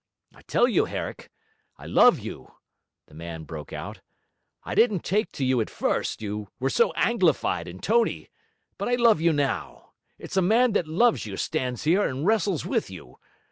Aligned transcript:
I 0.33 0.41
tell 0.41 0.67
you, 0.67 0.85
Herrick, 0.85 1.29
I 1.77 1.85
love 1.85 2.17
you,' 2.17 2.55
the 3.05 3.13
man 3.13 3.43
broke 3.43 3.71
out; 3.71 4.01
'I 4.63 4.73
didn't 4.73 5.05
take 5.05 5.31
to 5.33 5.45
you 5.45 5.61
at 5.61 5.69
first, 5.69 6.23
you 6.23 6.47
were 6.59 6.71
so 6.71 6.91
anglified 6.95 7.67
and 7.69 7.83
tony, 7.83 8.31
but 8.79 8.89
I 8.89 8.95
love 8.95 9.21
you 9.21 9.31
now; 9.31 9.91
it's 10.17 10.37
a 10.37 10.41
man 10.41 10.71
that 10.71 10.87
loves 10.87 11.27
you 11.27 11.37
stands 11.37 11.83
here 11.83 12.01
and 12.07 12.25
wrestles 12.25 12.65
with 12.65 12.89
you. 12.89 13.17